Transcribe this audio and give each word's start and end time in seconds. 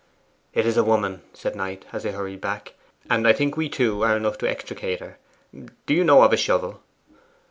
'It 0.53 0.65
is 0.65 0.77
a 0.77 0.83
woman,' 0.83 1.21
said 1.31 1.55
Knight, 1.55 1.85
as 1.93 2.01
they 2.01 2.11
hurried 2.11 2.41
back, 2.41 2.73
'and 3.07 3.27
I 3.27 3.33
think 3.33 3.55
we 3.55 3.69
two 3.69 4.01
are 4.03 4.17
enough 4.17 4.35
to 4.39 4.49
extricate 4.49 4.99
her. 4.99 5.19
Do 5.85 5.93
you 5.93 6.03
know 6.03 6.23
of 6.23 6.33
a 6.33 6.37
shovel? 6.37 6.81